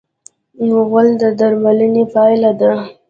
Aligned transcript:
غول 0.87 1.07
د 1.21 1.23
درملنې 1.39 2.03
پایله 2.13 2.51
ده. 2.59 2.69